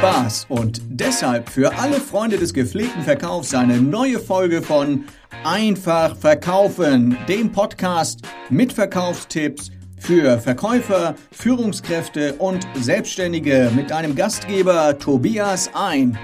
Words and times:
Spaß 0.00 0.46
und 0.48 0.80
deshalb 0.88 1.50
für 1.50 1.76
alle 1.76 2.00
Freunde 2.00 2.38
des 2.38 2.54
gepflegten 2.54 3.02
Verkaufs 3.02 3.52
eine 3.52 3.82
neue 3.82 4.18
Folge 4.18 4.62
von 4.62 5.04
Einfach 5.44 6.16
verkaufen, 6.16 7.18
dem 7.28 7.52
Podcast 7.52 8.22
mit 8.48 8.72
Verkaufstipps 8.72 9.70
für 9.98 10.38
Verkäufer, 10.38 11.16
Führungskräfte 11.32 12.36
und 12.36 12.66
Selbstständige 12.76 13.70
mit 13.76 13.92
einem 13.92 14.14
Gastgeber 14.14 14.98
Tobias 14.98 15.68
ein. 15.74 16.16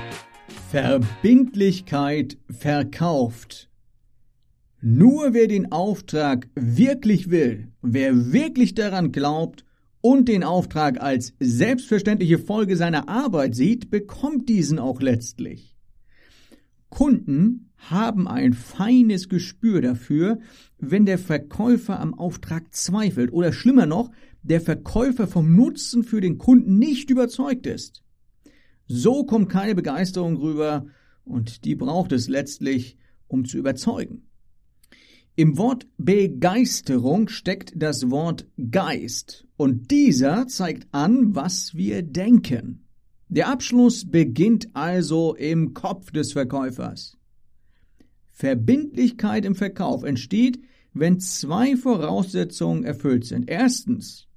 Verbindlichkeit 0.70 2.38
verkauft. 2.48 3.68
Nur 4.80 5.34
wer 5.34 5.48
den 5.48 5.70
Auftrag 5.70 6.48
wirklich 6.54 7.28
will, 7.30 7.68
wer 7.82 8.32
wirklich 8.32 8.74
daran 8.74 9.12
glaubt 9.12 9.65
und 10.06 10.28
den 10.28 10.44
Auftrag 10.44 11.00
als 11.00 11.34
selbstverständliche 11.40 12.38
Folge 12.38 12.76
seiner 12.76 13.08
Arbeit 13.08 13.56
sieht, 13.56 13.90
bekommt 13.90 14.48
diesen 14.48 14.78
auch 14.78 15.00
letztlich. 15.00 15.76
Kunden 16.90 17.72
haben 17.76 18.28
ein 18.28 18.52
feines 18.52 19.28
Gespür 19.28 19.80
dafür, 19.80 20.38
wenn 20.78 21.06
der 21.06 21.18
Verkäufer 21.18 21.98
am 21.98 22.14
Auftrag 22.14 22.72
zweifelt 22.72 23.32
oder 23.32 23.52
schlimmer 23.52 23.86
noch, 23.86 24.12
der 24.44 24.60
Verkäufer 24.60 25.26
vom 25.26 25.56
Nutzen 25.56 26.04
für 26.04 26.20
den 26.20 26.38
Kunden 26.38 26.78
nicht 26.78 27.10
überzeugt 27.10 27.66
ist. 27.66 28.04
So 28.86 29.24
kommt 29.24 29.48
keine 29.48 29.74
Begeisterung 29.74 30.36
rüber 30.36 30.86
und 31.24 31.64
die 31.64 31.74
braucht 31.74 32.12
es 32.12 32.28
letztlich, 32.28 32.96
um 33.26 33.44
zu 33.44 33.58
überzeugen. 33.58 34.28
Im 35.38 35.58
Wort 35.58 35.86
Begeisterung 35.98 37.28
steckt 37.28 37.74
das 37.76 38.10
Wort 38.10 38.46
Geist 38.70 39.46
und 39.58 39.90
dieser 39.90 40.46
zeigt 40.46 40.88
an, 40.92 41.34
was 41.34 41.74
wir 41.74 42.02
denken. 42.02 42.86
Der 43.28 43.48
Abschluss 43.48 44.10
beginnt 44.10 44.68
also 44.72 45.34
im 45.34 45.74
Kopf 45.74 46.10
des 46.10 46.32
Verkäufers. 46.32 47.18
Verbindlichkeit 48.30 49.44
im 49.44 49.54
Verkauf 49.54 50.04
entsteht, 50.04 50.58
wenn 50.94 51.20
zwei 51.20 51.76
Voraussetzungen 51.76 52.84
erfüllt 52.84 53.26
sind. 53.26 53.50
Erstens, 53.50 54.28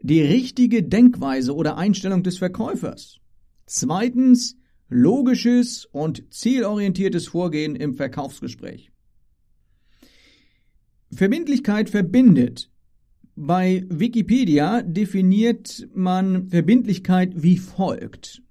die 0.00 0.22
richtige 0.22 0.82
Denkweise 0.82 1.54
oder 1.54 1.76
Einstellung 1.76 2.22
des 2.22 2.38
Verkäufers. 2.38 3.18
Zweitens, 3.66 4.56
logisches 4.88 5.84
und 5.92 6.32
zielorientiertes 6.32 7.28
Vorgehen 7.28 7.76
im 7.76 7.92
Verkaufsgespräch. 7.92 8.92
Verbindlichkeit 11.14 11.90
verbindet. 11.90 12.70
Bei 13.36 13.84
Wikipedia 13.90 14.80
definiert 14.80 15.86
man 15.94 16.48
Verbindlichkeit 16.48 17.42
wie 17.42 17.58
folgt. 17.58 18.42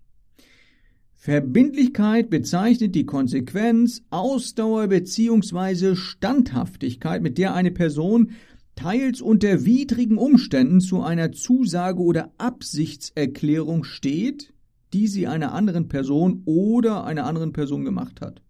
Verbindlichkeit 1.16 2.30
bezeichnet 2.30 2.94
die 2.94 3.08
Konsequenz, 3.08 4.04
Ausdauer 4.12 4.88
bzw. 4.88 5.96
Standhaftigkeit, 5.96 7.24
mit 7.24 7.40
der 7.40 7.56
eine 7.56 7.72
Person 7.72 8.32
teils 8.76 9.22
unter 9.22 9.66
widrigen 9.66 10.20
Umständen 10.20 10.82
zu 10.82 11.02
einer 11.02 11.32
Zusage 11.32 12.02
oder 12.02 12.32
Absichtserklärung 12.38 13.84
steht, 13.84 14.54
die 14.94 15.08
sie 15.08 15.26
einer 15.26 15.54
anderen 15.54 15.88
Person 15.88 16.44
oder 16.46 17.06
einer 17.06 17.26
anderen 17.26 17.54
Person 17.54 17.86
gemacht 17.86 18.22
hat 18.22 18.44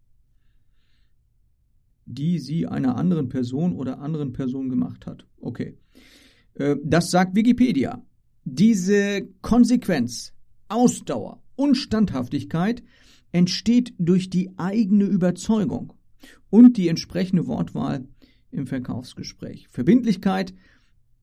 die 2.14 2.40
sie 2.40 2.68
einer 2.68 2.96
anderen 2.96 3.30
Person 3.30 3.74
oder 3.74 4.00
anderen 4.00 4.34
Person 4.34 4.70
gemacht 4.70 5.06
hat. 5.06 5.26
Okay. 5.40 5.78
Äh, 6.56 6.76
das 6.84 7.12
sagt 7.12 7.36
Wikipedia. 7.36 8.04
Diese 8.44 9.28
Konsequenz, 9.42 10.34
Ausdauer 10.68 11.42
und 11.56 11.76
Standhaftigkeit 11.76 12.84
entsteht 13.32 13.94
durch 13.98 14.30
die 14.30 14.52
eigene 14.58 15.06
Überzeugung 15.06 15.94
und 16.50 16.78
die 16.78 16.88
entsprechende 16.88 17.48
Wortwahl 17.48 18.08
im 18.52 18.68
Verkaufsgespräch. 18.68 19.68
Verbindlichkeit 19.70 20.54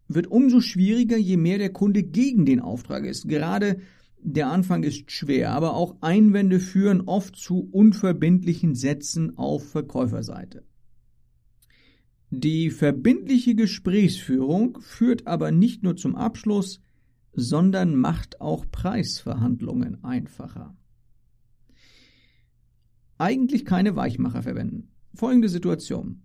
wird 0.08 0.26
umso 0.26 0.60
schwieriger, 0.60 1.18
je 1.18 1.36
mehr 1.36 1.58
der 1.58 1.72
Kunde 1.72 2.02
gegen 2.02 2.46
den 2.46 2.60
Auftrag 2.60 3.04
ist. 3.04 3.28
Gerade 3.28 3.80
der 4.20 4.48
Anfang 4.50 4.82
ist 4.82 5.10
schwer, 5.12 5.52
aber 5.52 5.74
auch 5.74 5.96
Einwände 6.00 6.60
führen 6.60 7.02
oft 7.02 7.36
zu 7.36 7.68
unverbindlichen 7.70 8.74
Sätzen 8.74 9.36
auf 9.36 9.68
Verkäuferseite. 9.70 10.64
Die 12.30 12.70
verbindliche 12.70 13.54
Gesprächsführung 13.54 14.80
führt 14.80 15.26
aber 15.26 15.50
nicht 15.50 15.82
nur 15.82 15.96
zum 15.96 16.14
Abschluss, 16.14 16.80
sondern 17.32 17.94
macht 17.96 18.40
auch 18.40 18.66
Preisverhandlungen 18.70 20.04
einfacher. 20.04 20.76
Eigentlich 23.16 23.64
keine 23.64 23.96
Weichmacher 23.96 24.42
verwenden. 24.42 24.88
Folgende 25.14 25.48
Situation. 25.48 26.22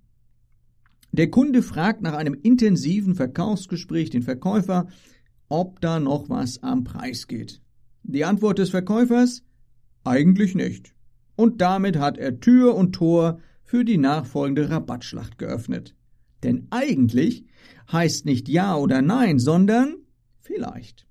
Der 1.14 1.30
Kunde 1.30 1.62
fragt 1.62 2.02
nach 2.02 2.14
einem 2.14 2.34
intensiven 2.34 3.16
Verkaufsgespräch 3.16 4.09
den 4.09 4.24
Verkäufer, 4.24 4.88
ob 5.47 5.80
da 5.80 6.00
noch 6.00 6.30
was 6.30 6.62
am 6.64 6.84
Preis 6.84 7.28
geht. 7.28 7.62
Die 8.03 8.25
Antwort 8.25 8.59
des 8.59 8.72
Verkäufers? 8.72 9.44
Eigentlich 10.03 10.56
nicht. 10.56 10.94
Und 11.35 11.62
damit 11.62 11.97
hat 11.97 12.18
er 12.18 12.40
Tür 12.40 12.75
und 12.75 12.94
Tor 12.94 13.40
für 13.73 13.84
die 13.84 13.97
nachfolgende 13.97 14.69
Rabattschlacht 14.69 15.39
geöffnet. 15.39 15.95
Denn 16.44 16.67
eigentlich 16.69 17.47
heißt 17.91 18.23
nicht 18.23 18.47
Ja 18.47 18.75
oder 18.75 19.01
Nein, 19.01 19.39
sondern 19.39 19.95
vielleicht. 20.41 21.07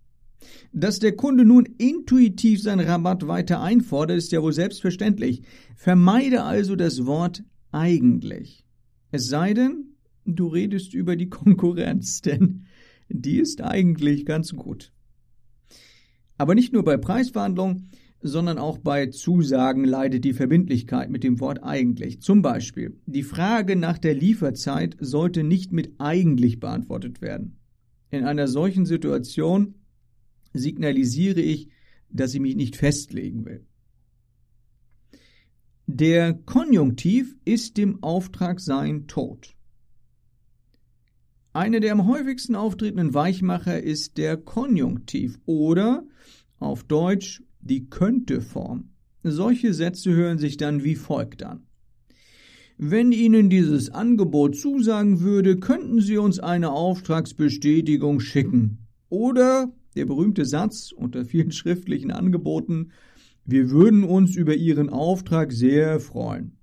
Dass 0.72 1.00
der 1.00 1.16
Kunde 1.16 1.44
nun 1.44 1.66
intuitiv 1.78 2.62
seinen 2.62 2.86
Rabatt 2.86 3.26
weiter 3.26 3.60
einfordert, 3.60 4.16
ist 4.16 4.30
ja 4.30 4.40
wohl 4.44 4.52
selbstverständlich. 4.52 5.42
Vermeide 5.74 6.44
also 6.44 6.76
das 6.76 7.04
Wort 7.04 7.42
eigentlich. 7.72 8.64
Es 9.10 9.26
sei 9.26 9.54
denn, 9.54 9.96
du 10.24 10.46
redest 10.46 10.94
über 10.94 11.16
die 11.16 11.30
Konkurrenz, 11.30 12.20
denn 12.20 12.66
die 13.08 13.38
ist 13.38 13.60
eigentlich 13.60 14.24
ganz 14.24 14.54
gut. 14.54 14.92
Aber 16.38 16.54
nicht 16.54 16.72
nur 16.72 16.84
bei 16.84 16.96
Preisverhandlungen, 16.96 17.90
sondern 18.22 18.58
auch 18.58 18.78
bei 18.78 19.06
Zusagen 19.06 19.84
leidet 19.84 20.24
die 20.24 20.32
Verbindlichkeit 20.32 21.10
mit 21.10 21.24
dem 21.24 21.40
Wort 21.40 21.62
eigentlich. 21.62 22.20
Zum 22.20 22.40
Beispiel, 22.40 22.96
die 23.06 23.22
Frage 23.22 23.76
nach 23.76 23.98
der 23.98 24.14
Lieferzeit 24.14 24.96
sollte 25.00 25.42
nicht 25.42 25.72
mit 25.72 25.94
eigentlich 25.98 26.60
beantwortet 26.60 27.20
werden. 27.20 27.58
In 28.10 28.24
einer 28.24 28.46
solchen 28.46 28.86
Situation 28.86 29.74
signalisiere 30.52 31.40
ich, 31.40 31.68
dass 32.10 32.34
ich 32.34 32.40
mich 32.40 32.56
nicht 32.56 32.76
festlegen 32.76 33.44
will. 33.44 33.66
Der 35.86 36.34
Konjunktiv 36.34 37.34
ist 37.44 37.76
dem 37.76 38.02
Auftrag 38.02 38.60
sein 38.60 39.08
Tod. 39.08 39.56
Eine 41.52 41.80
der 41.80 41.92
am 41.92 42.06
häufigsten 42.06 42.54
auftretenden 42.54 43.12
Weichmacher 43.12 43.82
ist 43.82 44.16
der 44.16 44.36
Konjunktiv 44.36 45.38
oder 45.44 46.04
auf 46.58 46.84
Deutsch 46.84 47.42
die 47.62 47.88
Könnte-Form. 47.88 48.90
Solche 49.22 49.72
Sätze 49.72 50.12
hören 50.12 50.38
sich 50.38 50.56
dann 50.56 50.84
wie 50.84 50.96
folgt 50.96 51.42
an. 51.42 51.62
Wenn 52.76 53.12
Ihnen 53.12 53.48
dieses 53.48 53.90
Angebot 53.90 54.56
zusagen 54.56 55.20
würde, 55.20 55.58
könnten 55.58 56.00
Sie 56.00 56.18
uns 56.18 56.40
eine 56.40 56.72
Auftragsbestätigung 56.72 58.18
schicken. 58.18 58.88
Oder 59.08 59.72
der 59.94 60.06
berühmte 60.06 60.44
Satz 60.44 60.90
unter 60.90 61.24
vielen 61.24 61.52
schriftlichen 61.52 62.10
Angeboten, 62.10 62.90
wir 63.44 63.70
würden 63.70 64.04
uns 64.04 64.36
über 64.36 64.54
Ihren 64.54 64.88
Auftrag 64.88 65.52
sehr 65.52 66.00
freuen. 66.00 66.56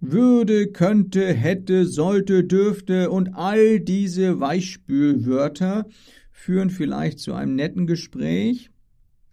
Würde, 0.00 0.68
könnte, 0.68 1.32
hätte, 1.32 1.84
sollte, 1.84 2.44
dürfte 2.44 3.10
und 3.10 3.34
all 3.34 3.80
diese 3.80 4.38
Weichspülwörter 4.38 5.86
führen 6.30 6.70
vielleicht 6.70 7.18
zu 7.18 7.34
einem 7.34 7.56
netten 7.56 7.88
Gespräch, 7.88 8.70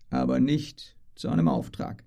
aber 0.09 0.39
nicht 0.39 0.95
zu 1.15 1.29
einem 1.29 1.47
Auftrag. 1.47 2.03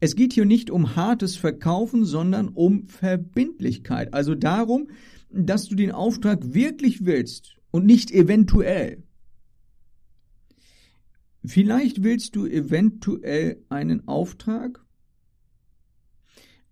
Es 0.00 0.16
geht 0.16 0.32
hier 0.32 0.44
nicht 0.44 0.70
um 0.70 0.96
hartes 0.96 1.36
Verkaufen, 1.36 2.04
sondern 2.04 2.48
um 2.48 2.86
Verbindlichkeit, 2.86 4.14
also 4.14 4.34
darum, 4.34 4.88
dass 5.30 5.68
du 5.68 5.74
den 5.74 5.92
Auftrag 5.92 6.54
wirklich 6.54 7.04
willst 7.04 7.56
und 7.70 7.84
nicht 7.84 8.10
eventuell. 8.10 9.02
Vielleicht 11.44 12.02
willst 12.02 12.36
du 12.36 12.46
eventuell 12.46 13.64
einen 13.68 14.06
Auftrag? 14.08 14.84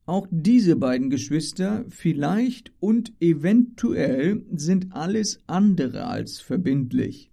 Auch 0.05 0.29
diese 0.31 0.77
beiden 0.77 1.11
Geschwister, 1.11 1.85
vielleicht 1.89 2.73
und 2.79 3.13
eventuell, 3.21 4.45
sind 4.53 4.93
alles 4.93 5.43
andere 5.47 6.07
als 6.07 6.39
verbindlich. 6.41 7.33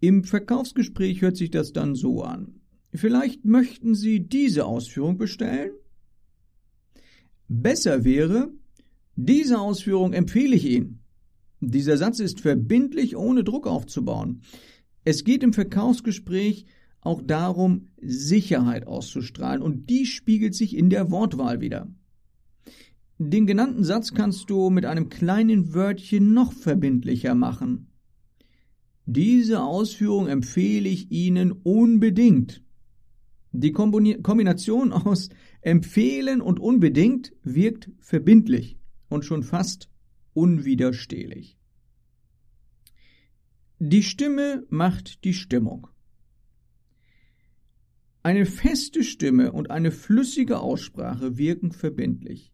Im 0.00 0.24
Verkaufsgespräch 0.24 1.22
hört 1.22 1.36
sich 1.36 1.50
das 1.50 1.72
dann 1.72 1.94
so 1.94 2.22
an. 2.22 2.60
Vielleicht 2.92 3.44
möchten 3.44 3.94
Sie 3.94 4.20
diese 4.20 4.66
Ausführung 4.66 5.16
bestellen? 5.16 5.72
Besser 7.48 8.04
wäre, 8.04 8.52
diese 9.16 9.58
Ausführung 9.58 10.12
empfehle 10.12 10.56
ich 10.56 10.64
Ihnen. 10.64 11.00
Dieser 11.60 11.96
Satz 11.96 12.20
ist 12.20 12.40
verbindlich, 12.40 13.16
ohne 13.16 13.44
Druck 13.44 13.66
aufzubauen. 13.66 14.42
Es 15.04 15.24
geht 15.24 15.42
im 15.42 15.52
Verkaufsgespräch 15.52 16.66
auch 17.00 17.22
darum, 17.22 17.88
Sicherheit 18.00 18.86
auszustrahlen 18.86 19.62
und 19.62 19.90
die 19.90 20.06
spiegelt 20.06 20.54
sich 20.54 20.76
in 20.76 20.90
der 20.90 21.10
Wortwahl 21.10 21.60
wieder. 21.60 21.88
Den 23.18 23.46
genannten 23.46 23.84
Satz 23.84 24.12
kannst 24.12 24.50
du 24.50 24.70
mit 24.70 24.86
einem 24.86 25.08
kleinen 25.08 25.74
Wörtchen 25.74 26.32
noch 26.32 26.52
verbindlicher 26.52 27.34
machen. 27.34 27.88
Diese 29.06 29.62
Ausführung 29.62 30.28
empfehle 30.28 30.88
ich 30.88 31.10
Ihnen 31.10 31.52
unbedingt. 31.52 32.62
Die 33.52 33.72
Kombination 33.72 34.92
aus 34.92 35.28
empfehlen 35.60 36.40
und 36.40 36.58
unbedingt 36.58 37.32
wirkt 37.42 37.90
verbindlich 38.00 38.78
und 39.08 39.24
schon 39.24 39.42
fast 39.42 39.88
unwiderstehlich. 40.32 41.58
Die 43.78 44.02
Stimme 44.02 44.64
macht 44.70 45.24
die 45.24 45.34
Stimmung. 45.34 45.88
Eine 48.22 48.46
feste 48.46 49.04
Stimme 49.04 49.52
und 49.52 49.70
eine 49.70 49.90
flüssige 49.90 50.60
Aussprache 50.60 51.36
wirken 51.36 51.72
verbindlich. 51.72 52.52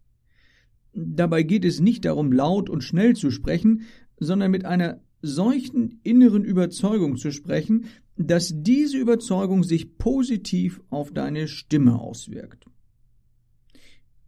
Dabei 0.93 1.45
geht 1.45 1.65
es 1.65 1.79
nicht 1.79 2.05
darum, 2.05 2.33
laut 2.33 2.69
und 2.69 2.83
schnell 2.83 3.15
zu 3.15 3.31
sprechen, 3.31 3.83
sondern 4.19 4.51
mit 4.51 4.65
einer 4.65 5.01
solchen 5.23 6.01
inneren 6.03 6.45
Überzeugung 6.45 7.17
zu 7.17 7.31
sprechen, 7.31 7.87
dass 8.17 8.53
diese 8.55 8.99
Überzeugung 8.99 9.65
sich 9.65 9.97
positiv 9.97 10.81
auf 10.91 11.13
deine 11.13 11.49
Stimme 11.49 11.99
auswirkt. 11.99 12.67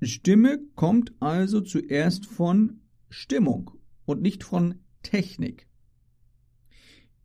Stimme 0.00 0.60
kommt 0.74 1.12
also 1.20 1.60
zuerst 1.60 2.26
von 2.26 2.80
Stimmung 3.08 3.70
und 4.04 4.22
nicht 4.22 4.42
von 4.42 4.76
Technik. 5.02 5.68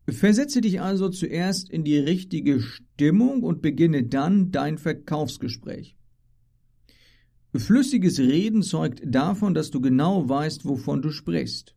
Versetze 0.07 0.61
dich 0.61 0.79
also 0.79 1.09
zuerst 1.09 1.69
in 1.69 1.83
die 1.83 1.97
richtige 1.97 2.61
Stimmung 2.61 3.43
und 3.43 3.61
beginne 3.61 4.03
dann 4.03 4.51
dein 4.51 4.77
Verkaufsgespräch. 4.77 5.97
Flüssiges 7.55 8.19
Reden 8.19 8.61
zeugt 8.61 9.01
davon, 9.03 9.53
dass 9.53 9.71
du 9.71 9.81
genau 9.81 10.29
weißt, 10.29 10.65
wovon 10.65 11.01
du 11.01 11.11
sprichst. 11.11 11.76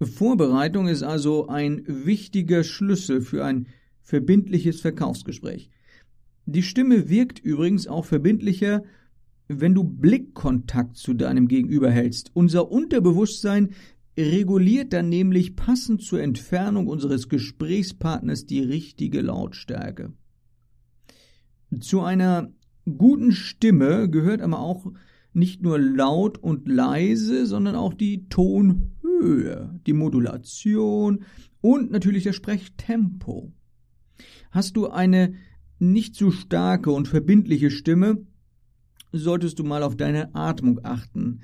Vorbereitung 0.00 0.88
ist 0.88 1.02
also 1.02 1.48
ein 1.48 1.82
wichtiger 1.86 2.62
Schlüssel 2.62 3.20
für 3.20 3.44
ein 3.44 3.66
verbindliches 4.02 4.80
Verkaufsgespräch. 4.80 5.70
Die 6.46 6.62
Stimme 6.62 7.08
wirkt 7.08 7.40
übrigens 7.40 7.86
auch 7.88 8.04
verbindlicher, 8.04 8.82
wenn 9.48 9.74
du 9.74 9.84
Blickkontakt 9.84 10.96
zu 10.96 11.14
deinem 11.14 11.48
Gegenüber 11.48 11.90
hältst. 11.90 12.30
Unser 12.34 12.70
Unterbewusstsein 12.70 13.70
reguliert 14.16 14.92
dann 14.92 15.08
nämlich 15.08 15.56
passend 15.56 16.02
zur 16.02 16.20
Entfernung 16.22 16.86
unseres 16.86 17.28
Gesprächspartners 17.28 18.46
die 18.46 18.60
richtige 18.60 19.20
Lautstärke. 19.20 20.12
Zu 21.80 22.00
einer 22.00 22.52
guten 22.84 23.32
Stimme 23.32 24.08
gehört 24.08 24.40
aber 24.40 24.58
auch 24.58 24.90
nicht 25.34 25.62
nur 25.62 25.78
laut 25.78 26.38
und 26.38 26.66
leise, 26.66 27.46
sondern 27.46 27.74
auch 27.74 27.94
die 27.94 28.28
Tonhöhe, 29.18 29.80
die 29.86 29.92
Modulation 29.92 31.24
und 31.60 31.90
natürlich 31.90 32.24
das 32.24 32.36
Sprechtempo. 32.36 33.52
Hast 34.50 34.76
du 34.76 34.88
eine 34.88 35.34
nicht 35.78 36.14
zu 36.14 36.30
starke 36.30 36.90
und 36.90 37.08
verbindliche 37.08 37.70
Stimme, 37.70 38.26
solltest 39.12 39.58
du 39.58 39.64
mal 39.64 39.82
auf 39.82 39.96
deine 39.96 40.34
Atmung 40.34 40.80
achten, 40.84 41.40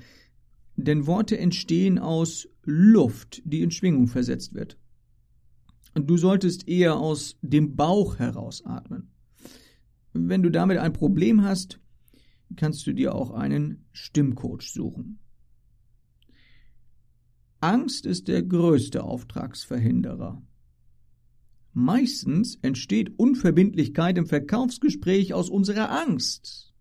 denn 0.75 1.07
Worte 1.07 1.37
entstehen 1.37 1.99
aus 1.99 2.47
Luft, 2.63 3.41
die 3.45 3.61
in 3.61 3.71
Schwingung 3.71 4.07
versetzt 4.07 4.53
wird. 4.53 4.77
Du 5.93 6.17
solltest 6.17 6.67
eher 6.67 6.97
aus 6.97 7.37
dem 7.41 7.75
Bauch 7.75 8.19
heraus 8.19 8.65
atmen. 8.65 9.11
Wenn 10.11 10.43
du 10.43 10.49
damit 10.49 10.77
ein 10.77 10.91
Problem 10.91 11.43
hast, 11.43 11.79
kannst 12.57 12.85
du 12.87 12.93
dir 12.93 13.15
auch 13.15 13.31
einen 13.31 13.85
Stimmcoach 13.93 14.73
suchen. 14.73 15.19
Angst 17.65 18.05
ist 18.05 18.27
der 18.27 18.43
größte 18.43 19.03
Auftragsverhinderer. 19.03 20.39
Meistens 21.73 22.59
entsteht 22.61 23.17
Unverbindlichkeit 23.17 24.19
im 24.19 24.27
Verkaufsgespräch 24.27 25.33
aus 25.33 25.49
unserer 25.49 25.89
Angst. 25.89 26.75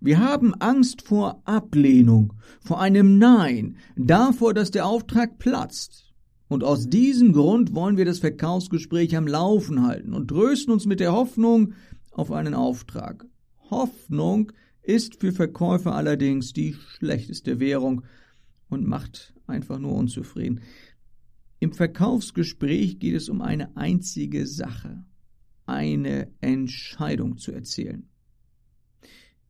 Wir 0.00 0.18
haben 0.18 0.54
Angst 0.54 1.02
vor 1.02 1.40
Ablehnung, 1.44 2.32
vor 2.60 2.80
einem 2.80 3.18
Nein, 3.18 3.76
davor, 3.94 4.54
dass 4.54 4.72
der 4.72 4.86
Auftrag 4.86 5.38
platzt. 5.38 6.12
Und 6.48 6.64
aus 6.64 6.88
diesem 6.88 7.32
Grund 7.32 7.72
wollen 7.76 7.96
wir 7.96 8.04
das 8.04 8.18
Verkaufsgespräch 8.18 9.16
am 9.16 9.28
Laufen 9.28 9.86
halten 9.86 10.14
und 10.14 10.26
trösten 10.26 10.72
uns 10.72 10.84
mit 10.84 10.98
der 10.98 11.12
Hoffnung, 11.12 11.74
auf 12.10 12.32
einen 12.32 12.54
Auftrag. 12.54 13.24
Hoffnung 13.70 14.50
ist 14.82 15.20
für 15.20 15.30
Verkäufer 15.30 15.94
allerdings 15.94 16.52
die 16.52 16.74
schlechteste 16.96 17.60
Währung 17.60 18.02
und 18.68 18.86
macht 18.86 19.34
einfach 19.46 19.78
nur 19.78 19.94
unzufrieden. 19.94 20.60
Im 21.60 21.72
Verkaufsgespräch 21.72 22.98
geht 22.98 23.14
es 23.14 23.28
um 23.28 23.42
eine 23.42 23.76
einzige 23.76 24.46
Sache, 24.46 25.04
eine 25.66 26.28
Entscheidung 26.40 27.38
zu 27.38 27.52
erzielen. 27.52 28.08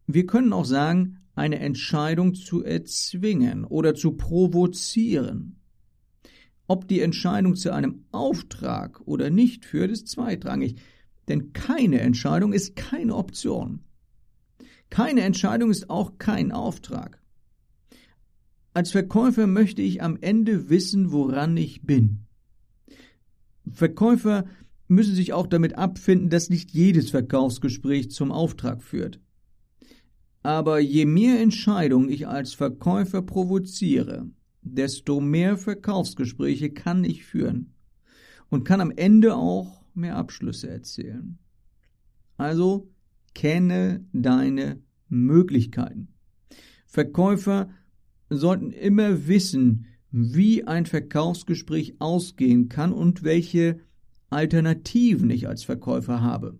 Wir 0.07 0.27
können 0.27 0.53
auch 0.55 0.65
sagen, 0.65 1.19
eine 1.35 1.59
Entscheidung 1.59 2.35
zu 2.35 2.65
erzwingen 2.65 3.65
oder 3.65 3.95
zu 3.95 4.13
provozieren. 4.13 5.57
Ob 6.67 6.89
die 6.89 7.01
Entscheidung 7.01 7.57
zu 7.57 7.73
einem 7.73 8.05
Auftrag 8.11 9.01
oder 9.07 9.31
nicht 9.31 9.65
führt, 9.65 9.91
ist 9.91 10.09
zweitrangig. 10.09 10.77
Denn 11.29 11.53
keine 11.53 12.01
Entscheidung 12.01 12.53
ist 12.53 12.75
keine 12.75 13.15
Option. 13.15 13.85
Keine 14.91 15.23
Entscheidung 15.23 15.71
ist 15.71 15.91
auch 15.91 16.19
kein 16.19 16.53
Auftrag. 16.53 17.18
Als 18.75 18.91
Verkäufer 18.93 19.47
möchte 19.47 19.83
ich 19.83 20.03
am 20.03 20.19
Ende 20.21 20.69
wissen, 20.69 21.11
woran 21.13 21.57
ich 21.57 21.83
bin. 21.83 22.27
Verkäufer 23.71 24.47
müssen 24.87 25.15
sich 25.15 25.33
auch 25.33 25.47
damit 25.47 25.77
abfinden, 25.77 26.31
dass 26.31 26.51
nicht 26.51 26.71
jedes 26.71 27.11
Verkaufsgespräch 27.11 28.11
zum 28.11 28.33
Auftrag 28.33 28.83
führt. 28.83 29.21
Aber 30.43 30.81
je 30.81 31.05
mehr 31.05 31.41
Entscheidungen 31.41 32.09
ich 32.09 32.27
als 32.27 32.55
Verkäufer 32.55 33.23
provoziere, 33.23 34.31
desto 34.63 35.21
mehr 35.21 35.57
Verkaufsgespräche 35.57 36.71
kann 36.71 37.05
ich 37.05 37.25
führen 37.25 37.75
und 38.49 38.65
kann 38.65 38.81
am 38.81 38.91
Ende 38.91 39.37
auch 39.37 39.85
mehr 39.95 40.17
Abschlüsse 40.17 40.71
erzielen. 40.71 41.39
Also 42.37 42.89
kenne 43.35 44.07
deine 44.13 44.81
Möglichkeiten. 45.09 46.09
Verkäufer 46.87 47.71
sollten 48.31 48.73
immer 48.73 49.27
wissen, 49.27 49.87
wie 50.11 50.65
ein 50.65 50.87
Verkaufsgespräch 50.87 51.97
ausgehen 52.01 52.69
kann 52.69 52.93
und 52.93 53.23
welche 53.23 53.81
Alternativen 54.31 55.31
ich 55.31 55.49
als 55.49 55.65
Verkäufer 55.65 56.21
habe, 56.21 56.59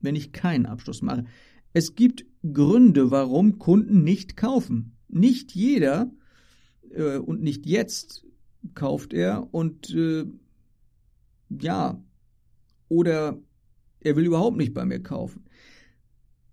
wenn 0.00 0.16
ich 0.16 0.32
keinen 0.32 0.66
Abschluss 0.66 1.02
mache. 1.02 1.24
Es 1.72 1.94
gibt 1.94 2.26
Gründe, 2.42 3.10
warum 3.10 3.58
Kunden 3.58 4.02
nicht 4.02 4.36
kaufen. 4.36 4.96
Nicht 5.08 5.54
jeder 5.54 6.10
äh, 6.90 7.18
und 7.18 7.42
nicht 7.42 7.66
jetzt 7.66 8.26
kauft 8.74 9.12
er 9.12 9.52
und 9.52 9.90
äh, 9.94 10.24
ja, 11.60 12.02
oder 12.88 13.38
er 14.00 14.16
will 14.16 14.26
überhaupt 14.26 14.56
nicht 14.56 14.74
bei 14.74 14.84
mir 14.84 15.02
kaufen. 15.02 15.44